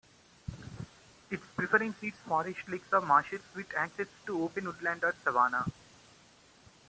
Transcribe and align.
Its 1.29 1.43
preference 1.55 2.01
is 2.01 2.13
forest 2.27 2.67
lakes 2.67 2.91
or 2.91 3.01
marshes 3.01 3.41
with 3.55 3.67
access 3.77 4.07
to 4.25 4.41
open 4.41 4.65
woodland 4.65 5.03
or 5.03 5.13
savanna. 5.23 5.63